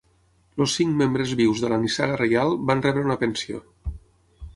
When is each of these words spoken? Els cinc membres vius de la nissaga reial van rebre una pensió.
Els 0.63 0.77
cinc 0.77 0.95
membres 1.01 1.33
vius 1.41 1.61
de 1.65 1.69
la 1.73 1.77
nissaga 1.83 2.15
reial 2.21 2.57
van 2.71 2.81
rebre 2.87 3.05
una 3.09 3.19
pensió. 3.25 3.61